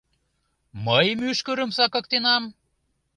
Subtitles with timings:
[0.85, 2.43] —Мый мӱшкырым сакыктенам?!